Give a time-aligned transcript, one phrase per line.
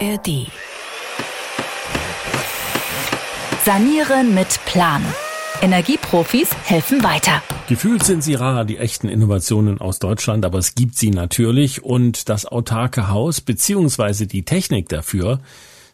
[0.00, 0.46] ARD.
[3.64, 5.02] Sanieren mit Plan.
[5.60, 7.42] Energieprofis helfen weiter.
[7.68, 12.28] Gefühlt sind sie rar, die echten Innovationen aus Deutschland, aber es gibt sie natürlich und
[12.28, 15.40] das autarke Haus beziehungsweise die Technik dafür,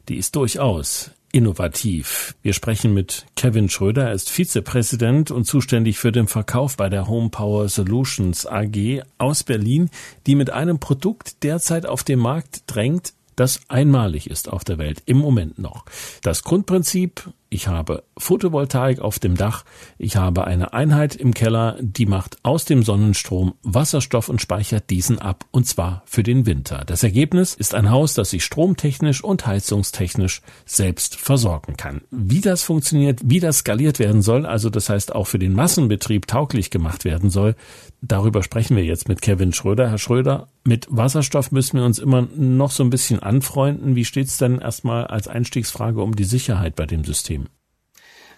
[0.09, 2.35] die ist durchaus innovativ.
[2.43, 7.09] Wir sprechen mit Kevin Schröder, er ist Vizepräsident und zuständig für den Verkauf bei der
[7.09, 9.91] Home Power Solutions AG aus Berlin,
[10.27, 15.03] die mit einem Produkt derzeit auf den Markt drängt, das einmalig ist auf der Welt,
[15.07, 15.85] im Moment noch.
[16.23, 19.65] Das Grundprinzip ich habe Photovoltaik auf dem Dach,
[19.97, 25.21] ich habe eine Einheit im Keller, die macht aus dem Sonnenstrom Wasserstoff und speichert diesen
[25.21, 26.83] ab, und zwar für den Winter.
[26.85, 32.01] Das Ergebnis ist ein Haus, das sich stromtechnisch und heizungstechnisch selbst versorgen kann.
[32.11, 36.27] Wie das funktioniert, wie das skaliert werden soll, also das heißt auch für den Massenbetrieb
[36.27, 37.55] tauglich gemacht werden soll,
[38.03, 39.91] darüber sprechen wir jetzt mit Kevin Schröder.
[39.91, 43.95] Herr Schröder, mit Wasserstoff müssen wir uns immer noch so ein bisschen anfreunden.
[43.95, 47.44] Wie steht es denn erstmal als Einstiegsfrage um die Sicherheit bei dem System?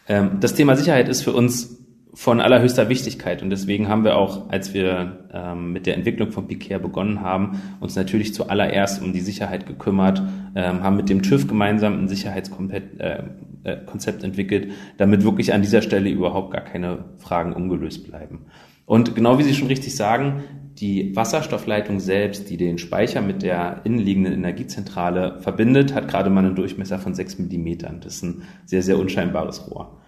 [0.09, 1.77] Ähm, das Thema Sicherheit ist für uns
[2.17, 6.49] von allerhöchster Wichtigkeit und deswegen haben wir auch, als wir ähm, mit der Entwicklung von
[6.49, 10.23] Picare begonnen haben, uns natürlich zuallererst um die Sicherheit gekümmert,
[10.55, 13.23] ähm, haben mit dem TÜV gemeinsam ein Sicherheitskonzept äh,
[13.65, 18.47] äh, entwickelt, damit wirklich an dieser Stelle überhaupt gar keine Fragen ungelöst bleiben.
[18.87, 20.45] Und genau wie Sie schon richtig sagen,
[20.79, 26.55] die Wasserstoffleitung selbst, die den Speicher mit der innenliegenden Energiezentrale verbindet, hat gerade mal einen
[26.55, 28.01] Durchmesser von sechs Millimetern.
[28.01, 30.01] Das ist ein sehr, sehr unscheinbares Rohr.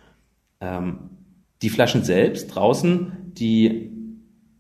[0.61, 1.11] Ähm,
[1.63, 3.91] die Flaschen selbst draußen, die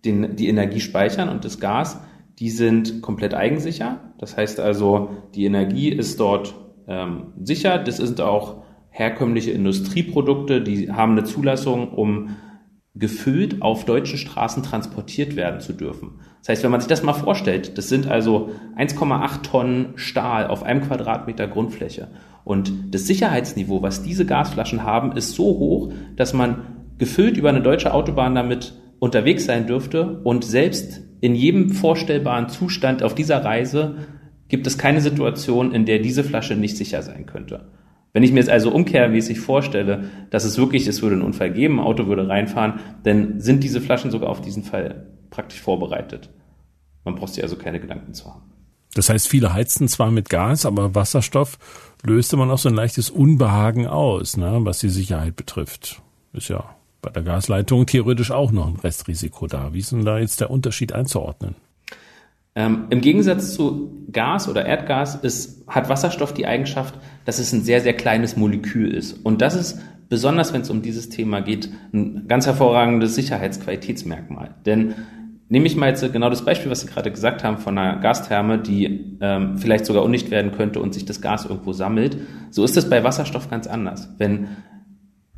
[0.05, 2.00] den, die Energie speichern und das Gas,
[2.39, 4.12] die sind komplett eigensicher.
[4.19, 6.55] Das heißt also, die Energie ist dort
[6.87, 7.78] ähm, sicher.
[7.78, 12.37] Das sind auch herkömmliche Industrieprodukte, die haben eine Zulassung, um
[12.99, 16.21] gefüllt auf deutschen Straßen transportiert werden zu dürfen.
[16.41, 20.63] Das heißt, wenn man sich das mal vorstellt, das sind also 1,8 Tonnen Stahl auf
[20.63, 22.09] einem Quadratmeter Grundfläche.
[22.45, 26.62] Und das Sicherheitsniveau, was diese Gasflaschen haben, ist so hoch, dass man
[26.99, 33.03] gefüllt über eine deutsche Autobahn damit unterwegs sein dürfte und selbst in jedem vorstellbaren Zustand
[33.03, 33.97] auf dieser Reise
[34.49, 37.67] gibt es keine Situation, in der diese Flasche nicht sicher sein könnte.
[38.13, 41.79] Wenn ich mir jetzt also umkehrmäßig vorstelle, dass es wirklich, es würde einen Unfall geben,
[41.79, 46.31] ein Auto würde reinfahren, dann sind diese Flaschen sogar auf diesen Fall praktisch vorbereitet.
[47.05, 48.53] Man braucht sich also keine Gedanken zu haben.
[48.95, 51.59] Das heißt, viele heizten zwar mit Gas, aber Wasserstoff
[52.03, 56.03] löste man auch so ein leichtes Unbehagen aus, ne, was die Sicherheit betrifft.
[56.33, 56.65] Ist ja
[57.03, 59.73] bei der Gasleitung theoretisch auch noch ein Restrisiko da.
[59.73, 61.55] Wie ist denn da jetzt der Unterschied einzuordnen?
[62.54, 66.94] Ähm, Im Gegensatz zu Gas oder Erdgas ist, hat Wasserstoff die Eigenschaft,
[67.25, 69.12] dass es ein sehr, sehr kleines Molekül ist.
[69.25, 74.54] Und das ist besonders, wenn es um dieses Thema geht, ein ganz hervorragendes Sicherheitsqualitätsmerkmal.
[74.64, 74.94] Denn
[75.48, 78.59] nehme ich mal jetzt genau das Beispiel, was Sie gerade gesagt haben von einer Gastherme,
[78.59, 82.19] die ähm, vielleicht sogar undicht werden könnte und sich das Gas irgendwo sammelt.
[82.50, 84.15] So ist es bei Wasserstoff ganz anders.
[84.19, 84.48] Wenn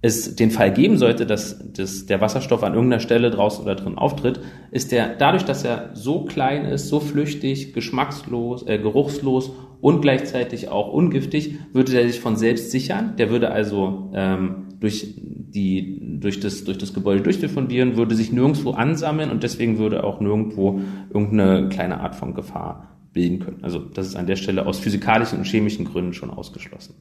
[0.03, 3.99] es den Fall geben sollte, dass, dass der Wasserstoff an irgendeiner Stelle draußen oder drin
[3.99, 4.41] auftritt,
[4.71, 10.69] ist der dadurch, dass er so klein ist, so flüchtig, geschmackslos, äh, geruchslos und gleichzeitig
[10.69, 13.15] auch ungiftig, würde er sich von selbst sichern.
[13.19, 18.71] Der würde also ähm, durch die durch das durch das Gebäude durchdiffundieren, würde sich nirgendwo
[18.71, 20.81] ansammeln und deswegen würde auch nirgendwo
[21.12, 23.59] irgendeine kleine Art von Gefahr bilden können.
[23.62, 26.94] Also das ist an der Stelle aus physikalischen und chemischen Gründen schon ausgeschlossen.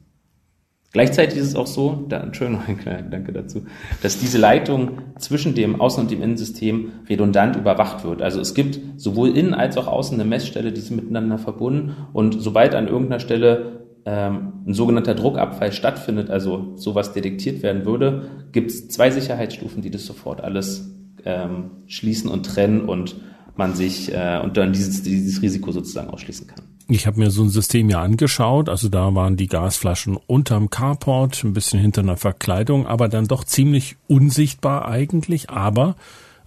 [0.92, 3.66] Gleichzeitig ist es auch so, da, Entschuldigung, Gedanke dazu,
[4.02, 8.22] dass diese Leitung zwischen dem Außen- und dem Innensystem redundant überwacht wird.
[8.22, 12.40] Also es gibt sowohl innen als auch außen eine Messstelle, die sind miteinander verbunden und
[12.40, 18.70] sobald an irgendeiner Stelle ähm, ein sogenannter Druckabfall stattfindet, also sowas detektiert werden würde, gibt
[18.70, 20.90] es zwei Sicherheitsstufen, die das sofort alles
[21.24, 23.16] ähm, schließen und trennen und
[23.56, 26.64] man sich äh, und dann dieses, dieses Risiko sozusagen ausschließen kann.
[26.92, 31.44] Ich habe mir so ein System ja angeschaut, also da waren die Gasflaschen unterm Carport,
[31.44, 35.94] ein bisschen hinter einer Verkleidung, aber dann doch ziemlich unsichtbar eigentlich, aber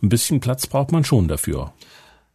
[0.02, 1.72] ein bisschen Platz braucht man schon dafür.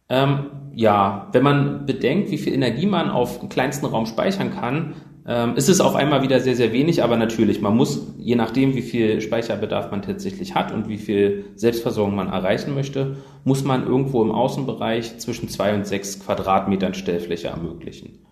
[0.09, 4.95] Ähm, ja, wenn man bedenkt, wie viel Energie man auf kleinsten Raum speichern kann,
[5.29, 8.73] ähm, ist es auf einmal wieder sehr, sehr wenig, aber natürlich, man muss, je nachdem,
[8.73, 13.85] wie viel Speicherbedarf man tatsächlich hat und wie viel Selbstversorgung man erreichen möchte, muss man
[13.85, 18.25] irgendwo im Außenbereich zwischen zwei und sechs Quadratmetern Stellfläche ermöglichen.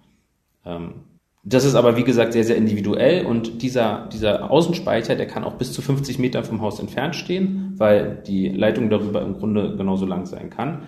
[0.65, 0.95] Ähm,
[1.43, 5.53] das ist aber, wie gesagt, sehr, sehr individuell und dieser, dieser Außenspeicher, der kann auch
[5.53, 10.07] bis zu 50 Meter vom Haus entfernt stehen, weil die Leitung darüber im Grunde genauso
[10.07, 10.79] lang sein kann.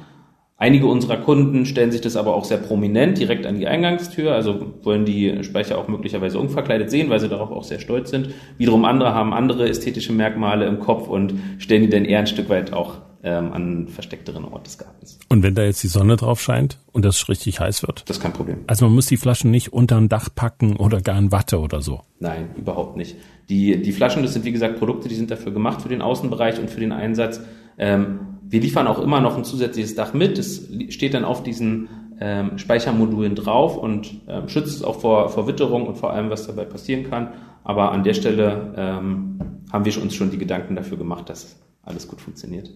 [0.61, 4.73] Einige unserer Kunden stellen sich das aber auch sehr prominent direkt an die Eingangstür, also
[4.83, 8.31] wollen die Speicher auch möglicherweise unverkleidet sehen, weil sie darauf auch sehr stolz sind.
[8.57, 12.49] Wiederum andere haben andere ästhetische Merkmale im Kopf und stellen die dann eher ein Stück
[12.49, 15.17] weit auch ähm, an versteckteren Ort des Gartens.
[15.29, 18.03] Und wenn da jetzt die Sonne drauf scheint und das richtig heiß wird?
[18.09, 18.59] Das ist kein Problem.
[18.67, 21.81] Also man muss die Flaschen nicht unter ein Dach packen oder gar in Watte oder
[21.81, 22.01] so?
[22.19, 23.15] Nein, überhaupt nicht.
[23.47, 26.59] Die, die Flaschen, das sind wie gesagt Produkte, die sind dafür gemacht für den Außenbereich
[26.59, 27.41] und für den Einsatz.
[27.77, 30.37] Ähm, wir liefern auch immer noch ein zusätzliches Dach mit.
[30.37, 31.87] Das steht dann auf diesen
[32.19, 36.47] ähm, Speichermodulen drauf und ähm, schützt es auch vor, vor Witterung und vor allem, was
[36.47, 37.29] dabei passieren kann.
[37.63, 39.39] Aber an der Stelle ähm,
[39.71, 42.71] haben wir uns schon die Gedanken dafür gemacht, dass alles gut funktioniert.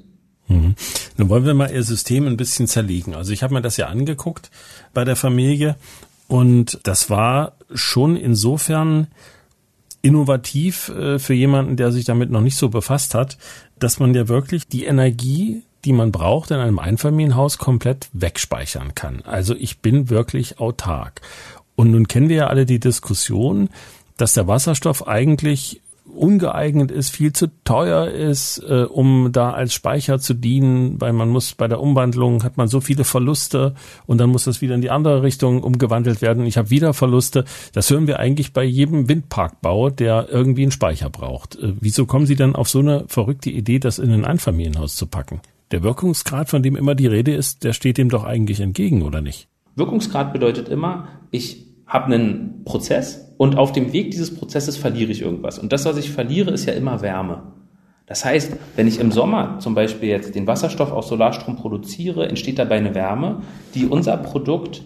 [0.48, 0.76] Mhm.
[1.18, 3.16] Nun wollen wir mal Ihr System ein bisschen zerlegen.
[3.16, 4.52] Also ich habe mir das ja angeguckt
[4.94, 5.76] bei der Familie
[6.28, 9.08] und das war schon insofern
[10.02, 13.38] innovativ äh, für jemanden, der sich damit noch nicht so befasst hat,
[13.80, 19.22] dass man ja wirklich die Energie, die man braucht in einem Einfamilienhaus komplett wegspeichern kann.
[19.24, 21.22] Also ich bin wirklich autark.
[21.76, 23.70] Und nun kennen wir ja alle die Diskussion,
[24.18, 25.82] dass der Wasserstoff eigentlich
[26.16, 31.30] ungeeignet ist, viel zu teuer ist, äh, um da als Speicher zu dienen, weil man
[31.30, 33.76] muss bei der Umwandlung hat man so viele Verluste
[34.06, 36.46] und dann muss das wieder in die andere Richtung umgewandelt werden.
[36.46, 37.46] Ich habe wieder Verluste.
[37.74, 41.56] Das hören wir eigentlich bei jedem Windparkbau, der irgendwie einen Speicher braucht.
[41.56, 45.08] Äh, wieso kommen Sie dann auf so eine verrückte Idee, das in ein Einfamilienhaus zu
[45.08, 45.42] packen?
[45.72, 49.22] Der Wirkungsgrad, von dem immer die Rede ist, der steht dem doch eigentlich entgegen, oder
[49.22, 49.48] nicht?
[49.76, 55.22] Wirkungsgrad bedeutet immer, ich habe einen Prozess und auf dem Weg dieses Prozesses verliere ich
[55.22, 55.60] irgendwas.
[55.60, 57.54] Und das, was ich verliere, ist ja immer Wärme.
[58.08, 62.58] Das heißt, wenn ich im Sommer zum Beispiel jetzt den Wasserstoff aus Solarstrom produziere, entsteht
[62.58, 63.44] dabei eine Wärme,
[63.76, 64.82] die unser Produkt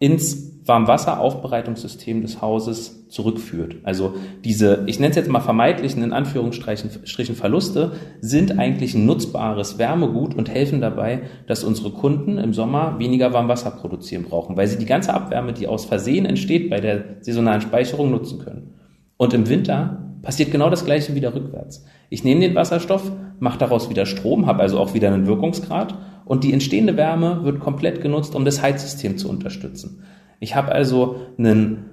[0.00, 3.76] ins Warmwasseraufbereitungssystem des Hauses zurückführt.
[3.82, 4.14] Also
[4.44, 10.34] diese, ich nenne es jetzt mal vermeidlichen, in Anführungsstrichen Verluste, sind eigentlich ein nutzbares Wärmegut
[10.34, 14.86] und helfen dabei, dass unsere Kunden im Sommer weniger Warmwasser produzieren brauchen, weil sie die
[14.86, 18.74] ganze Abwärme, die aus Versehen entsteht bei der saisonalen Speicherung, nutzen können.
[19.16, 21.84] Und im Winter passiert genau das Gleiche wieder rückwärts.
[22.10, 26.44] Ich nehme den Wasserstoff, mache daraus wieder Strom, habe also auch wieder einen Wirkungsgrad und
[26.44, 30.04] die entstehende Wärme wird komplett genutzt, um das Heizsystem zu unterstützen.
[30.40, 31.90] Ich habe also einen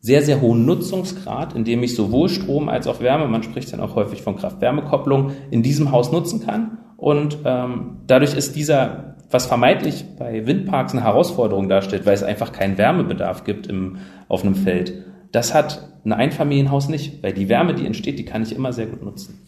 [0.00, 3.80] sehr, sehr hohen Nutzungsgrad, in dem ich sowohl Strom als auch Wärme, man spricht dann
[3.80, 6.78] auch häufig von Kraft-Wärme-Kopplung, in diesem Haus nutzen kann.
[6.96, 12.52] Und ähm, dadurch ist dieser, was vermeintlich bei Windparks eine Herausforderung darstellt, weil es einfach
[12.52, 13.98] keinen Wärmebedarf gibt im,
[14.28, 18.42] auf einem Feld, das hat ein Einfamilienhaus nicht, weil die Wärme, die entsteht, die kann
[18.42, 19.40] ich immer sehr gut nutzen.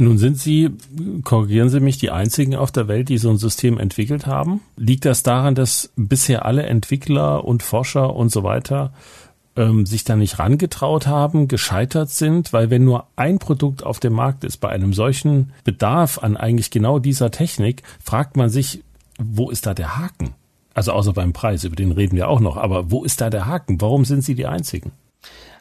[0.00, 0.70] Nun sind Sie,
[1.24, 4.60] korrigieren Sie mich, die einzigen auf der Welt, die so ein System entwickelt haben.
[4.76, 8.92] Liegt das daran, dass bisher alle Entwickler und Forscher und so weiter
[9.56, 12.52] ähm, sich da nicht rangetraut haben, gescheitert sind?
[12.52, 16.70] Weil wenn nur ein Produkt auf dem Markt ist bei einem solchen Bedarf an eigentlich
[16.70, 18.84] genau dieser Technik, fragt man sich,
[19.18, 20.34] wo ist da der Haken?
[20.74, 22.56] Also außer beim Preis, über den reden wir auch noch.
[22.56, 23.80] Aber wo ist da der Haken?
[23.80, 24.92] Warum sind Sie die Einzigen?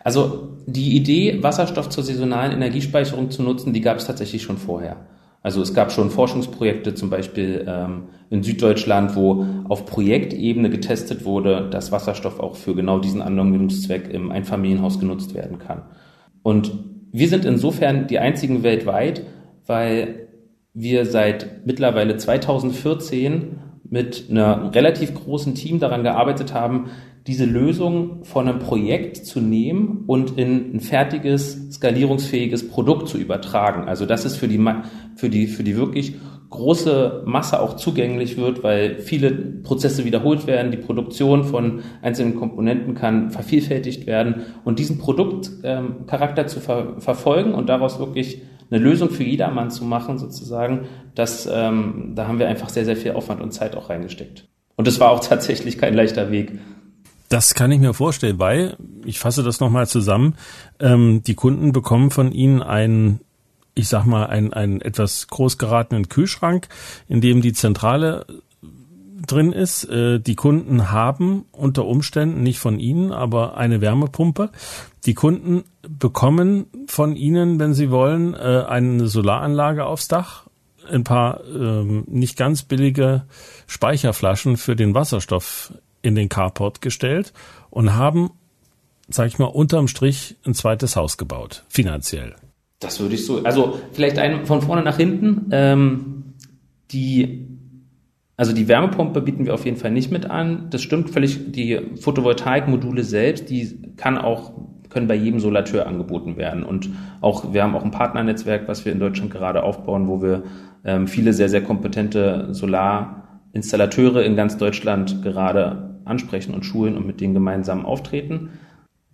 [0.04, 4.98] Also die Idee, Wasserstoff zur saisonalen Energiespeicherung zu nutzen, die gab es tatsächlich schon vorher.
[5.42, 11.70] Also es gab schon Forschungsprojekte zum Beispiel ähm, in Süddeutschland, wo auf Projektebene getestet wurde,
[11.70, 15.84] dass Wasserstoff auch für genau diesen Anwendungszweck im Einfamilienhaus genutzt werden kann.
[16.44, 16.72] Und
[17.12, 19.24] wir sind insofern die einzigen weltweit,
[19.66, 20.28] weil
[20.74, 23.60] wir seit mittlerweile 2014
[23.90, 26.90] mit einem relativ großen Team daran gearbeitet haben,
[27.28, 33.88] diese Lösung von einem Projekt zu nehmen und in ein fertiges, skalierungsfähiges Produkt zu übertragen.
[33.88, 34.64] Also dass es für die,
[35.16, 36.16] für die, für die wirklich
[36.50, 42.96] große Masse auch zugänglich wird, weil viele Prozesse wiederholt werden, die Produktion von einzelnen Komponenten
[42.96, 49.10] kann vervielfältigt werden und diesen Produktcharakter ähm, zu ver verfolgen und daraus wirklich eine Lösung
[49.10, 53.42] für jedermann zu machen, sozusagen, das, ähm, da haben wir einfach sehr, sehr viel Aufwand
[53.42, 54.48] und Zeit auch reingesteckt.
[54.76, 56.54] Und es war auch tatsächlich kein leichter Weg.
[57.30, 60.36] Das kann ich mir vorstellen, weil, ich fasse das nochmal zusammen,
[60.80, 63.20] ähm, die Kunden bekommen von Ihnen einen,
[63.76, 66.70] ich sag mal, einen, einen etwas groß geratenen Kühlschrank,
[67.10, 68.26] in dem die Zentrale
[69.26, 69.84] drin ist.
[69.86, 74.50] Äh, die Kunden haben unter Umständen nicht von Ihnen, aber eine Wärmepumpe.
[75.06, 80.48] Die Kunden bekommen von Ihnen, wenn sie wollen, äh, eine Solaranlage aufs Dach,
[80.90, 83.26] ein paar ähm, nicht ganz billige
[83.68, 85.74] Speicherflaschen für den Wasserstoff
[86.08, 87.34] in den Carport gestellt
[87.70, 88.32] und haben,
[89.10, 92.36] sag ich mal, unterm Strich ein zweites Haus gebaut, finanziell.
[92.80, 95.50] Das würde ich so, also vielleicht ein, von vorne nach hinten.
[95.52, 96.24] Ähm,
[96.92, 97.48] die,
[98.38, 100.70] also die Wärmepumpe bieten wir auf jeden Fall nicht mit an.
[100.70, 101.52] Das stimmt völlig.
[101.52, 104.54] Die Photovoltaikmodule selbst, die kann auch
[104.90, 106.64] können bei jedem Solateur angeboten werden.
[106.64, 110.44] Und auch, wir haben auch ein Partnernetzwerk, was wir in Deutschland gerade aufbauen, wo wir
[110.86, 117.22] ähm, viele sehr, sehr kompetente Solarinstallateure in ganz Deutschland gerade ansprechen und schulen und mit
[117.22, 118.50] denen gemeinsam auftreten.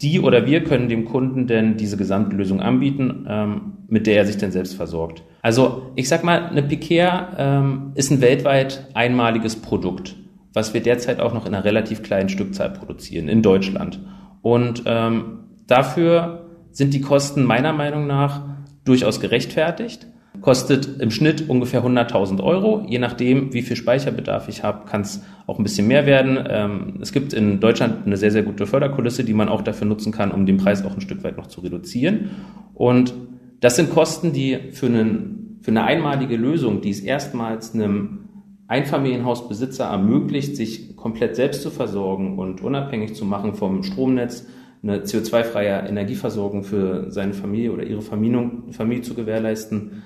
[0.02, 4.38] Die oder wir können dem Kunden denn diese Gesamtlösung anbieten, ähm, mit der er sich
[4.38, 5.24] dann selbst versorgt.
[5.42, 10.16] Also ich sag mal, eine Piquer ähm, ist ein weltweit einmaliges Produkt,
[10.52, 14.00] was wir derzeit auch noch in einer relativ kleinen Stückzahl produzieren in Deutschland.
[14.42, 18.42] Und ähm, dafür sind die Kosten meiner Meinung nach
[18.84, 20.08] durchaus gerechtfertigt.
[20.44, 22.86] Kostet im Schnitt ungefähr 100.000 Euro.
[22.86, 26.38] Je nachdem, wie viel Speicherbedarf ich habe, kann es auch ein bisschen mehr werden.
[26.50, 30.12] Ähm, es gibt in Deutschland eine sehr, sehr gute Förderkulisse, die man auch dafür nutzen
[30.12, 32.32] kann, um den Preis auch ein Stück weit noch zu reduzieren.
[32.74, 33.14] Und
[33.62, 38.28] das sind Kosten, die für, einen, für eine einmalige Lösung, die es erstmals einem
[38.68, 44.46] Einfamilienhausbesitzer ermöglicht, sich komplett selbst zu versorgen und unabhängig zu machen vom Stromnetz,
[44.82, 50.04] eine CO2-freie Energieversorgung für seine Familie oder ihre Familie, Familie zu gewährleisten,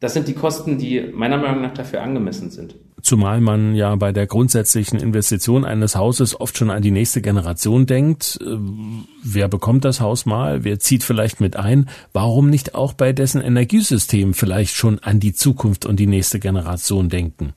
[0.00, 2.76] das sind die Kosten, die meiner Meinung nach dafür angemessen sind.
[3.04, 7.84] Zumal man ja bei der grundsätzlichen Investition eines Hauses oft schon an die nächste Generation
[7.84, 8.38] denkt.
[8.40, 8.56] Äh,
[9.22, 10.64] wer bekommt das Haus mal?
[10.64, 11.90] Wer zieht vielleicht mit ein?
[12.14, 17.10] Warum nicht auch bei dessen Energiesystem vielleicht schon an die Zukunft und die nächste Generation
[17.10, 17.52] denken?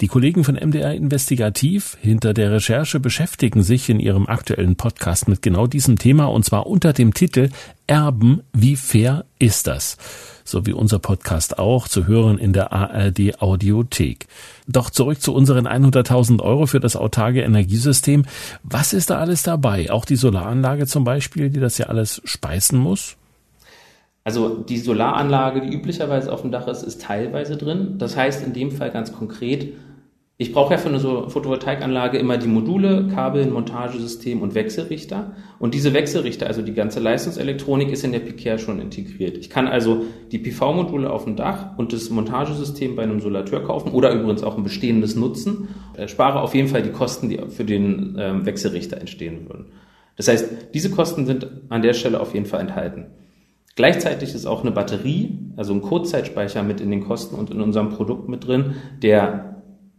[0.00, 5.42] Die Kollegen von MDR Investigativ hinter der Recherche beschäftigen sich in ihrem aktuellen Podcast mit
[5.42, 7.48] genau diesem Thema und zwar unter dem Titel
[7.88, 9.96] Erben, wie fair ist das?
[10.52, 14.26] So wie unser Podcast auch, zu hören in der ARD Audiothek.
[14.68, 18.24] Doch zurück zu unseren 100.000 Euro für das autarke Energiesystem.
[18.62, 19.90] Was ist da alles dabei?
[19.90, 23.16] Auch die Solaranlage zum Beispiel, die das ja alles speisen muss?
[24.24, 27.96] Also die Solaranlage, die üblicherweise auf dem Dach ist, ist teilweise drin.
[27.98, 29.72] Das heißt in dem Fall ganz konkret,
[30.42, 35.36] ich brauche ja für eine so Photovoltaikanlage immer die Module, Kabel, Montagesystem und Wechselrichter.
[35.60, 39.38] Und diese Wechselrichter, also die ganze Leistungselektronik, ist in der Piquer schon integriert.
[39.38, 43.92] Ich kann also die PV-Module auf dem Dach und das Montagesystem bei einem Solateur kaufen
[43.92, 45.68] oder übrigens auch ein bestehendes nutzen.
[45.96, 49.66] Ich spare auf jeden Fall die Kosten, die für den ähm, Wechselrichter entstehen würden.
[50.16, 53.06] Das heißt, diese Kosten sind an der Stelle auf jeden Fall enthalten.
[53.76, 57.90] Gleichzeitig ist auch eine Batterie, also ein Kurzzeitspeicher mit in den Kosten und in unserem
[57.90, 59.51] Produkt mit drin, der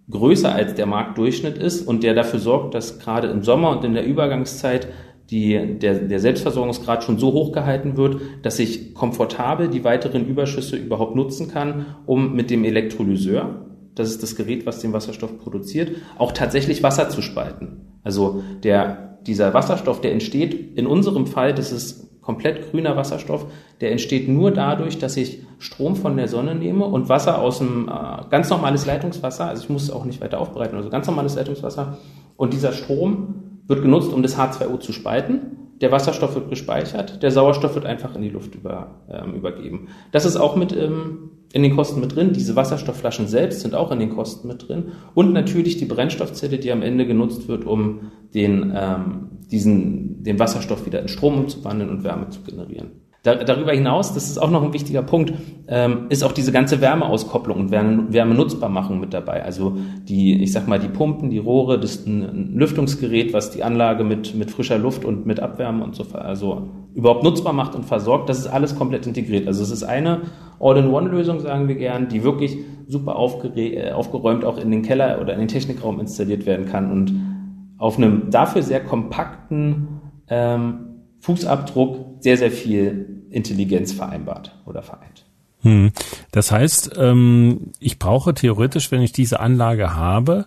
[0.10, 3.94] größer als der Marktdurchschnitt ist und der dafür sorgt, dass gerade im Sommer und in
[3.94, 4.88] der Übergangszeit
[5.30, 10.76] die, der, der Selbstversorgungsgrad schon so hoch gehalten wird, dass ich komfortabel die weiteren Überschüsse
[10.76, 15.92] überhaupt nutzen kann, um mit dem Elektrolyseur, das ist das Gerät, was den Wasserstoff produziert,
[16.18, 18.00] auch tatsächlich Wasser zu spalten.
[18.04, 23.46] Also der, dieser Wasserstoff, der entsteht in unserem Fall, das ist komplett grüner Wasserstoff,
[23.82, 27.88] der entsteht nur dadurch, dass ich Strom von der Sonne nehme und Wasser aus dem
[27.88, 31.36] äh, ganz normales Leitungswasser, also ich muss es auch nicht weiter aufbereiten, also ganz normales
[31.36, 31.98] Leitungswasser.
[32.36, 33.36] Und dieser Strom
[33.68, 35.58] wird genutzt, um das H2O zu spalten.
[35.82, 39.90] Der Wasserstoff wird gespeichert, der Sauerstoff wird einfach in die Luft über, ähm, übergeben.
[40.12, 42.34] Das ist auch mit ähm, in den Kosten mit drin.
[42.34, 44.92] Diese Wasserstoffflaschen selbst sind auch in den Kosten mit drin.
[45.14, 50.86] Und natürlich die Brennstoffzelle, die am Ende genutzt wird, um den, ähm, diesen, den Wasserstoff
[50.86, 53.04] wieder in Strom umzuwandeln und Wärme zu generieren.
[53.22, 55.32] Da, darüber hinaus, das ist auch noch ein wichtiger Punkt,
[55.70, 59.46] ähm, ist auch diese ganze Wärmeauskopplung und Wärme, Wärmenutzbarmachung mit dabei.
[59.46, 59.78] Also
[60.10, 64.36] die, ich sag mal, die Pumpen, die Rohre, das ein Lüftungsgerät, was die Anlage mit,
[64.36, 68.40] mit frischer Luft und mit Abwärme und so, also überhaupt nutzbar macht und versorgt, das
[68.40, 69.48] ist alles komplett integriert.
[69.48, 70.24] Also es ist eine
[70.60, 72.58] All-in-One-Lösung, sagen wir gern, die wirklich
[72.88, 73.16] super
[73.56, 77.33] äh, aufgeräumt auch in den Keller oder in den Technikraum installiert werden kann und
[77.78, 85.26] auf einem dafür sehr kompakten ähm, Fußabdruck sehr, sehr viel Intelligenz vereinbart oder vereint.
[85.62, 85.92] Hm.
[86.32, 90.46] Das heißt, ähm, ich brauche theoretisch, wenn ich diese Anlage habe,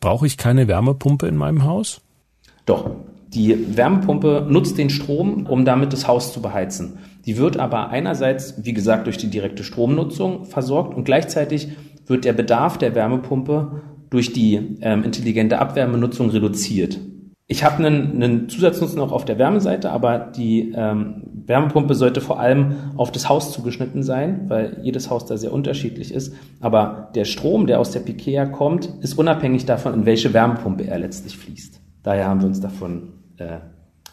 [0.00, 2.00] brauche ich keine Wärmepumpe in meinem Haus?
[2.66, 2.90] Doch.
[3.28, 6.98] Die Wärmepumpe nutzt den Strom, um damit das Haus zu beheizen.
[7.26, 11.68] Die wird aber einerseits, wie gesagt, durch die direkte Stromnutzung versorgt und gleichzeitig
[12.06, 13.82] wird der Bedarf der Wärmepumpe
[14.14, 17.00] durch die ähm, intelligente Abwärmenutzung reduziert.
[17.48, 22.38] Ich habe einen, einen Zusatznutzen auch auf der Wärmeseite, aber die ähm, Wärmepumpe sollte vor
[22.38, 26.32] allem auf das Haus zugeschnitten sein, weil jedes Haus da sehr unterschiedlich ist.
[26.60, 30.98] Aber der Strom, der aus der Pikea kommt, ist unabhängig davon, in welche Wärmepumpe er
[31.00, 31.80] letztlich fließt.
[32.04, 33.58] Daher haben wir uns davon äh,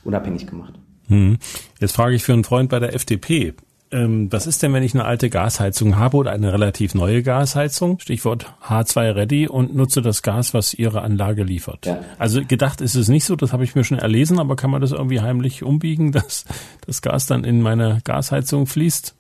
[0.04, 0.74] unabhängig gemacht.
[1.08, 1.38] Hm.
[1.80, 3.54] Jetzt frage ich für einen Freund bei der FDP.
[3.94, 8.00] Ähm, was ist denn, wenn ich eine alte Gasheizung habe oder eine relativ neue Gasheizung?
[8.00, 11.86] Stichwort H2 Ready und nutze das Gas, was Ihre Anlage liefert.
[11.86, 12.00] Ja.
[12.18, 14.80] Also gedacht ist es nicht so, das habe ich mir schon erlesen, aber kann man
[14.80, 16.46] das irgendwie heimlich umbiegen, dass
[16.86, 19.16] das Gas dann in meine Gasheizung fließt?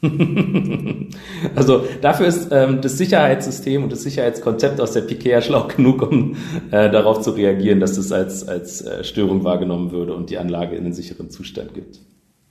[1.56, 6.36] also dafür ist ähm, das Sicherheitssystem und das Sicherheitskonzept aus der Pikea schlau genug, um
[6.70, 10.76] äh, darauf zu reagieren, dass das als, als äh, Störung wahrgenommen würde und die Anlage
[10.76, 12.00] in einen sicheren Zustand gibt.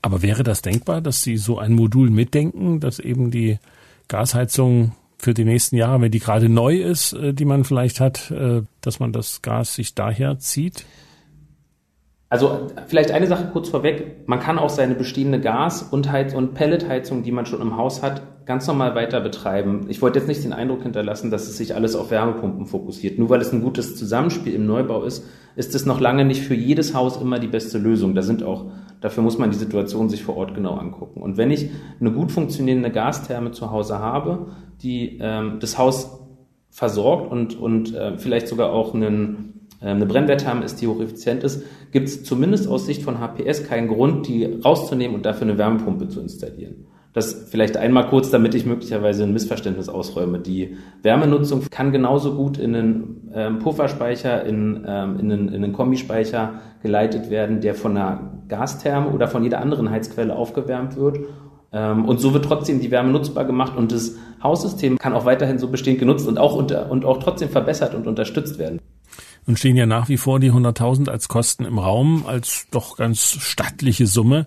[0.07, 3.59] Aber wäre das denkbar, dass Sie so ein Modul mitdenken, dass eben die
[4.07, 8.31] Gasheizung für die nächsten Jahre, wenn die gerade neu ist, äh, die man vielleicht hat,
[8.31, 10.85] äh, dass man das Gas sich daher zieht?
[12.29, 14.25] Also vielleicht eine Sache kurz vorweg.
[14.27, 18.01] Man kann auch seine bestehende Gas- und, Heiz und Pelletheizung, die man schon im Haus
[18.01, 19.85] hat, ganz normal weiter betreiben.
[19.89, 23.19] Ich wollte jetzt nicht den Eindruck hinterlassen, dass es sich alles auf Wärmepumpen fokussiert.
[23.19, 25.25] Nur weil es ein gutes Zusammenspiel im Neubau ist,
[25.57, 28.15] ist es noch lange nicht für jedes Haus immer die beste Lösung.
[28.15, 31.21] Da sind auch, dafür muss man die Situation sich vor Ort genau angucken.
[31.21, 34.47] Und wenn ich eine gut funktionierende Gastherme zu Hause habe,
[34.81, 36.21] die ähm, das Haus
[36.69, 41.63] versorgt und, und äh, vielleicht sogar auch einen äh, eine Brennwertherme ist, die hocheffizient ist,
[41.91, 46.07] gibt es zumindest aus Sicht von HPS keinen Grund, die rauszunehmen und dafür eine Wärmepumpe
[46.07, 46.87] zu installieren.
[47.17, 50.37] Das vielleicht einmal kurz, damit ich möglicherweise ein Missverständnis ausräume.
[50.37, 55.73] Die Wärmenutzung kann genauso gut in einen ähm, Pufferspeicher, in, ähm, in, einen, in einen
[55.73, 61.21] Kombispeicher geleitet werden, der von einer Gastherme oder von jeder anderen Heizquelle aufgewärmt wird.
[61.73, 65.57] Ähm, und so wird trotzdem die Wärme nutzbar gemacht und das Haussystem kann auch weiterhin
[65.57, 68.79] so bestehend genutzt und auch, unter, und auch trotzdem verbessert und unterstützt werden.
[69.47, 73.37] Und stehen ja nach wie vor die 100.000 als Kosten im Raum, als doch ganz
[73.39, 74.45] stattliche Summe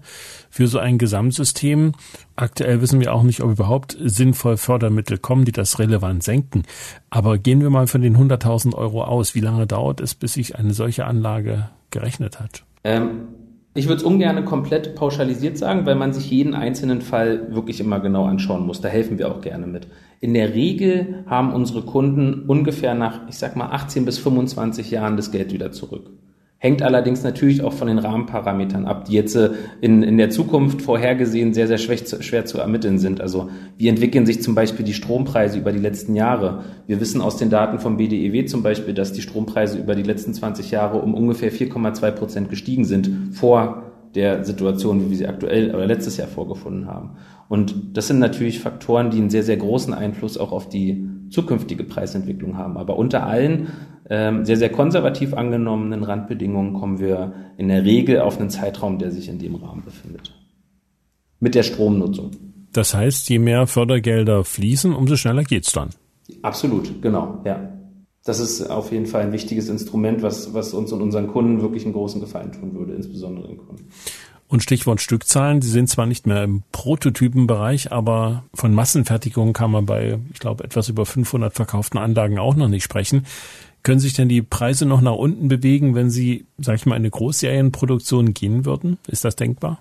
[0.50, 1.94] für so ein Gesamtsystem.
[2.36, 6.64] Aktuell wissen wir auch nicht, ob überhaupt sinnvoll Fördermittel kommen, die das relevant senken.
[7.08, 9.34] Aber gehen wir mal von den 100.000 Euro aus.
[9.34, 12.64] Wie lange dauert es, bis sich eine solche Anlage gerechnet hat?
[12.84, 13.28] Ähm,
[13.74, 18.00] ich würde es ungern komplett pauschalisiert sagen, weil man sich jeden einzelnen Fall wirklich immer
[18.00, 18.80] genau anschauen muss.
[18.80, 19.86] Da helfen wir auch gerne mit.
[20.20, 25.16] In der Regel haben unsere Kunden ungefähr nach, ich sag mal, 18 bis 25 Jahren
[25.16, 26.10] das Geld wieder zurück.
[26.62, 29.48] Hängt allerdings natürlich auch von den Rahmenparametern ab, die jetzt äh,
[29.80, 33.22] in, in der Zukunft vorhergesehen sehr, sehr schwer zu, schwer zu ermitteln sind.
[33.22, 33.48] Also
[33.78, 36.64] wie entwickeln sich zum Beispiel die Strompreise über die letzten Jahre?
[36.86, 40.34] Wir wissen aus den Daten vom BDEW zum Beispiel, dass die Strompreise über die letzten
[40.34, 45.74] 20 Jahre um ungefähr 4,2 Prozent gestiegen sind vor der Situation, wie wir sie aktuell
[45.74, 47.12] oder letztes Jahr vorgefunden haben.
[47.48, 51.84] Und das sind natürlich Faktoren, die einen sehr, sehr großen Einfluss auch auf die zukünftige
[51.84, 52.76] Preisentwicklung haben.
[52.76, 53.68] Aber unter allen
[54.08, 59.10] ähm, sehr, sehr konservativ angenommenen Randbedingungen kommen wir in der Regel auf einen Zeitraum, der
[59.10, 60.34] sich in dem Rahmen befindet.
[61.38, 62.32] Mit der Stromnutzung.
[62.72, 65.90] Das heißt, je mehr Fördergelder fließen, umso schneller geht's dann.
[66.42, 67.72] Absolut, genau, ja.
[68.24, 71.84] Das ist auf jeden Fall ein wichtiges Instrument, was, was uns und unseren Kunden wirklich
[71.84, 73.88] einen großen Gefallen tun würde, insbesondere den Kunden.
[74.50, 79.86] Und Stichwort Stückzahlen, die sind zwar nicht mehr im Prototypenbereich, aber von Massenfertigung kann man
[79.86, 83.26] bei, ich glaube, etwas über 500 verkauften Anlagen auch noch nicht sprechen.
[83.84, 87.02] Können sich denn die Preise noch nach unten bewegen, wenn Sie, sag ich mal, in
[87.02, 88.98] eine Großserienproduktion gehen würden?
[89.06, 89.80] Ist das denkbar?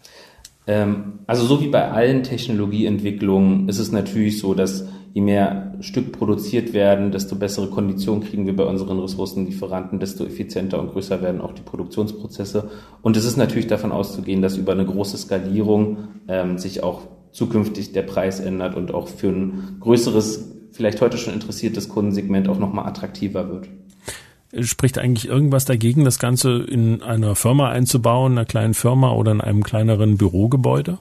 [0.70, 6.12] Ähm, also so wie bei allen Technologieentwicklungen ist es natürlich so, dass je mehr Stück
[6.12, 11.42] produziert werden, desto bessere Konditionen kriegen wir bei unseren Ressourcenlieferanten, desto effizienter und größer werden
[11.42, 12.70] auch die Produktionsprozesse.
[13.02, 17.02] Und es ist natürlich davon auszugehen, dass über eine große Skalierung ähm, sich auch
[17.32, 22.60] zukünftig der Preis ändert und auch für ein größeres, vielleicht heute schon interessiertes Kundensegment auch
[22.60, 23.70] nochmal attraktiver wird.
[24.62, 29.42] Spricht eigentlich irgendwas dagegen, das Ganze in einer Firma einzubauen, einer kleinen Firma oder in
[29.42, 30.98] einem kleineren Bürogebäude?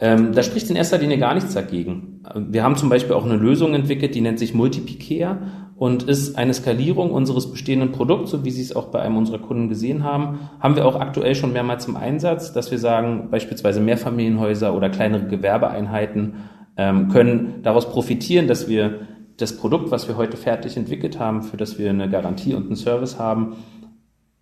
[0.00, 2.22] Ähm, da spricht in erster Linie gar nichts dagegen.
[2.34, 5.38] Wir haben zum Beispiel auch eine Lösung entwickelt, die nennt sich Multipicare
[5.76, 9.38] und ist eine Skalierung unseres bestehenden Produkts, so wie Sie es auch bei einem unserer
[9.38, 13.80] Kunden gesehen haben, haben wir auch aktuell schon mehrmals im Einsatz, dass wir sagen, beispielsweise
[13.80, 16.34] Mehrfamilienhäuser oder kleinere Gewerbeeinheiten
[16.76, 19.00] ähm, können daraus profitieren, dass wir
[19.38, 22.76] das Produkt, was wir heute fertig entwickelt haben, für das wir eine Garantie und einen
[22.76, 23.56] Service haben,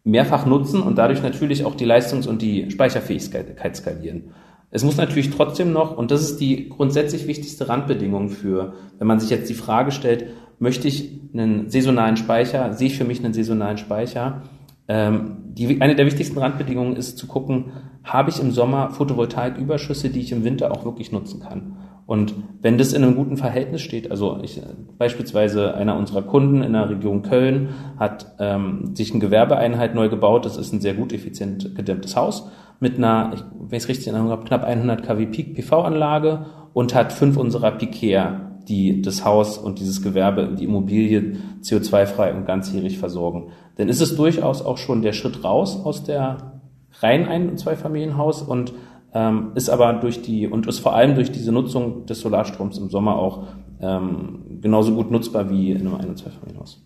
[0.04, 4.30] mehrfach nutzen und dadurch natürlich auch die Leistungs- und die Speicherfähigkeit skalieren.
[4.70, 9.20] Es muss natürlich trotzdem noch, und das ist die grundsätzlich wichtigste Randbedingung für, wenn man
[9.20, 10.26] sich jetzt die Frage stellt,
[10.58, 14.42] möchte ich einen saisonalen Speicher, sehe ich für mich einen saisonalen Speicher?
[14.88, 20.20] Ähm, die, eine der wichtigsten Randbedingungen ist zu gucken, habe ich im Sommer Photovoltaiküberschüsse, die
[20.20, 21.76] ich im Winter auch wirklich nutzen kann?
[22.06, 24.60] Und wenn das in einem guten Verhältnis steht, also ich,
[24.96, 30.44] beispielsweise einer unserer Kunden in der Region Köln hat ähm, sich eine Gewerbeeinheit neu gebaut,
[30.44, 34.14] das ist ein sehr gut effizient gedämmtes Haus mit einer, wenn ich es richtig in
[34.14, 39.58] Erinnerung habe, knapp 100 kW Peak PV-Anlage und hat fünf unserer Piquer, die das Haus
[39.58, 43.50] und dieses Gewerbe, die Immobilie CO2-frei und ganzjährig versorgen.
[43.78, 46.60] Denn ist es durchaus auch schon der Schritt raus aus der
[47.00, 48.72] rein ein- und zweifamilienhaus und
[49.14, 52.90] ähm, ist aber durch die und ist vor allem durch diese Nutzung des Solarstroms im
[52.90, 53.44] Sommer auch
[53.80, 56.82] ähm, genauso gut nutzbar wie in einem ein- und zweifamilienhaus.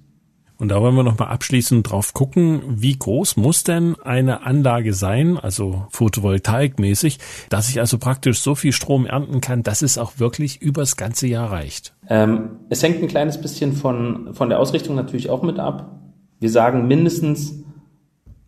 [0.60, 4.92] Und da wollen wir noch mal abschließend drauf gucken, wie groß muss denn eine Anlage
[4.92, 10.18] sein, also Photovoltaikmäßig, dass ich also praktisch so viel Strom ernten kann, dass es auch
[10.18, 11.94] wirklich übers ganze Jahr reicht?
[12.10, 15.98] Ähm, es hängt ein kleines bisschen von, von der Ausrichtung natürlich auch mit ab.
[16.40, 17.64] Wir sagen mindestens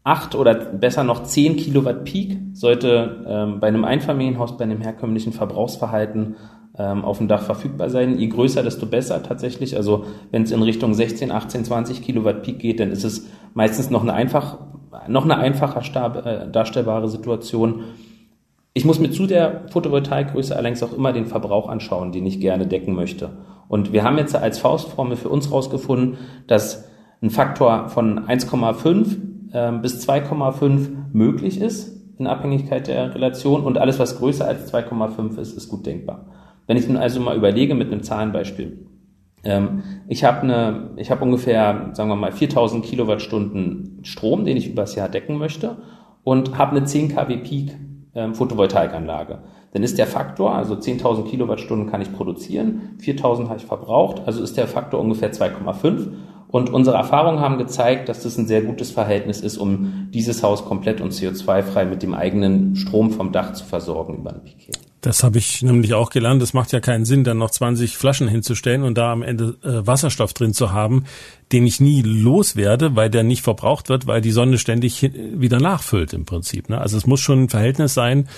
[0.05, 5.33] acht oder besser noch zehn Kilowatt Peak sollte ähm, bei einem Einfamilienhaus, bei einem herkömmlichen
[5.33, 6.37] Verbrauchsverhalten
[6.77, 8.19] ähm, auf dem Dach verfügbar sein.
[8.19, 9.77] Je größer, desto besser tatsächlich.
[9.77, 13.91] Also wenn es in Richtung 16, 18, 20 Kilowatt Peak geht, dann ist es meistens
[13.91, 14.59] noch eine einfach,
[15.07, 17.83] noch eine einfacher stab, äh, darstellbare Situation.
[18.75, 22.67] Ich muss mir zu der Photovoltaikgröße allerdings auch immer den Verbrauch anschauen, den ich gerne
[22.67, 23.31] decken möchte.
[23.69, 26.89] Und wir haben jetzt als Faustformel für uns rausgefunden, dass
[27.23, 33.99] ein Faktor von 1,5 äh, bis 2,5 möglich ist in Abhängigkeit der Relation und alles,
[33.99, 36.27] was größer als 2,5 ist, ist gut denkbar.
[36.67, 38.87] Wenn ich nun also mal überlege mit einem Zahlenbeispiel,
[39.45, 44.71] ähm, ich habe eine, ich habe ungefähr, sagen wir mal, 4000 Kilowattstunden Strom, den ich
[44.71, 45.79] übers Jahr decken möchte
[46.23, 47.77] und habe eine 10 kW Peak
[48.15, 49.41] ähm, Photovoltaikanlage.
[49.73, 54.43] Dann ist der Faktor, also 10.000 Kilowattstunden kann ich produzieren, 4.000 habe ich verbraucht, also
[54.43, 56.09] ist der Faktor ungefähr 2,5
[56.53, 60.67] und unsere Erfahrungen haben gezeigt, dass das ein sehr gutes Verhältnis ist, um dieses Haus
[60.67, 64.79] komplett und CO2-frei mit dem eigenen Strom vom Dach zu versorgen über ein Piquet.
[65.01, 66.43] Das habe ich nämlich auch gelernt.
[66.43, 69.87] Es macht ja keinen Sinn, dann noch 20 Flaschen hinzustellen und da am Ende äh,
[69.87, 71.07] Wasserstoff drin zu haben,
[71.53, 76.13] den ich nie loswerde, weil der nicht verbraucht wird, weil die Sonne ständig wieder nachfüllt
[76.13, 76.69] im Prinzip.
[76.69, 76.79] Ne?
[76.79, 78.29] Also es muss schon ein Verhältnis sein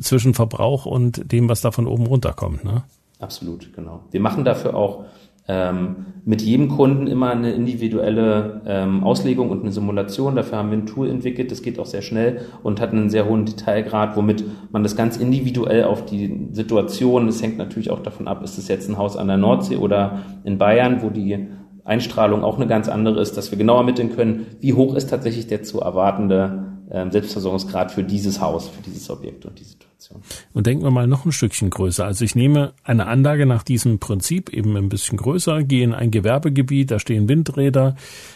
[0.00, 2.64] zwischen Verbrauch und dem, was da von oben runterkommt.
[2.64, 2.82] Ne?
[3.20, 4.02] Absolut, genau.
[4.10, 5.04] Wir machen dafür auch
[5.50, 10.36] ähm, mit jedem Kunden immer eine individuelle ähm, Auslegung und eine Simulation.
[10.36, 13.28] Dafür haben wir ein Tool entwickelt, das geht auch sehr schnell und hat einen sehr
[13.28, 18.28] hohen Detailgrad, womit man das ganz individuell auf die Situation, das hängt natürlich auch davon
[18.28, 21.48] ab, ist es jetzt ein Haus an der Nordsee oder in Bayern, wo die
[21.84, 25.48] Einstrahlung auch eine ganz andere ist, dass wir genauer ermitteln können, wie hoch ist tatsächlich
[25.48, 30.22] der zu erwartende Selbstversorgungsgrad für dieses Haus, für dieses Objekt und die Situation.
[30.54, 32.04] Und denken wir mal noch ein Stückchen größer.
[32.04, 36.10] Also ich nehme eine Anlage nach diesem Prinzip eben ein bisschen größer, gehe in ein
[36.10, 37.94] Gewerbegebiet, da stehen Windräder,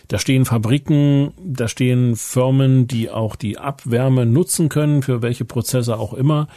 [0.09, 5.99] da stehen Fabriken, da stehen Firmen, die auch die Abwärme nutzen können, für welche Prozesse
[5.99, 6.49] auch immer,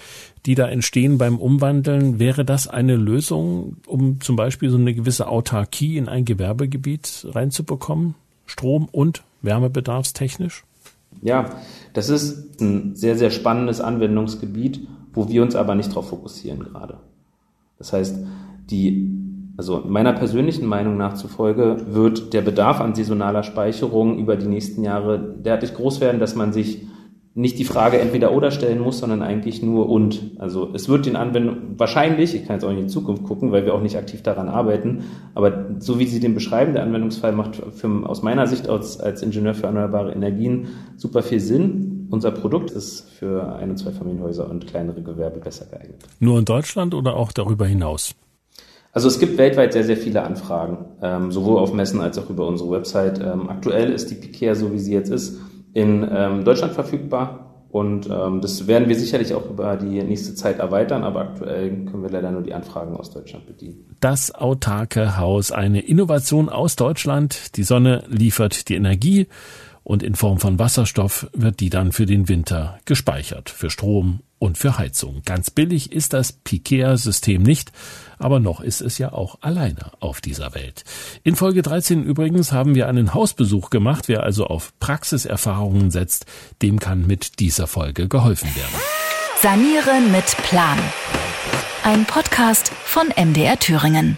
[0.46, 2.20] die da entstehen beim Umwandeln.
[2.20, 8.14] Wäre das eine Lösung, um zum Beispiel so eine gewisse Autarkie in ein Gewerbegebiet reinzubekommen?
[8.46, 10.67] Strom- und Wärmebedarfstechnisch?
[11.22, 11.46] Ja,
[11.94, 17.00] das ist ein sehr, sehr spannendes Anwendungsgebiet, wo wir uns aber nicht darauf fokussieren gerade.
[17.78, 18.20] Das heißt,
[18.70, 19.12] die,
[19.58, 24.84] also meiner persönlichen Meinung nach zufolge wird der Bedarf an saisonaler Speicherung über die nächsten
[24.84, 26.88] Jahre derartig groß werden, dass man sich
[27.38, 30.32] nicht die Frage entweder oder stellen muss, sondern eigentlich nur und.
[30.40, 33.64] Also es wird den Anwendungen wahrscheinlich, ich kann jetzt auch in die Zukunft gucken, weil
[33.64, 35.04] wir auch nicht aktiv daran arbeiten,
[35.36, 39.22] aber so wie Sie den beschreiben, der Anwendungsfall macht für, aus meiner Sicht als, als
[39.22, 42.08] Ingenieur für erneuerbare Energien super viel Sinn.
[42.10, 46.02] Unser Produkt ist für Ein- und Zweifamilienhäuser und kleinere Gewerbe besser geeignet.
[46.20, 48.16] Nur in Deutschland oder auch darüber hinaus?
[48.94, 52.48] Also es gibt weltweit sehr, sehr viele Anfragen, ähm, sowohl auf Messen als auch über
[52.48, 53.20] unsere Website.
[53.20, 55.38] Ähm, aktuell ist die Piquea, so wie sie jetzt ist,
[55.78, 57.44] in ähm, Deutschland verfügbar.
[57.70, 62.02] Und ähm, das werden wir sicherlich auch über die nächste Zeit erweitern, aber aktuell können
[62.02, 63.86] wir leider nur die Anfragen aus Deutschland bedienen.
[64.00, 67.56] Das autarke Haus, eine Innovation aus Deutschland.
[67.58, 69.28] Die Sonne liefert die Energie
[69.84, 74.58] und in Form von Wasserstoff wird die dann für den Winter gespeichert, für Strom und
[74.58, 75.22] für Heizung.
[75.26, 77.72] Ganz billig ist das Pikea-System nicht,
[78.20, 80.84] aber noch ist es ja auch alleine auf dieser Welt.
[81.24, 84.08] In Folge 13 übrigens haben wir einen Hausbesuch gemacht.
[84.08, 86.26] Wer also auf Praxiserfahrungen setzt,
[86.62, 88.82] dem kann mit dieser Folge geholfen werden.
[89.42, 90.80] Sanieren mit Plan.
[91.84, 94.18] Ein Podcast von MDR Thüringen.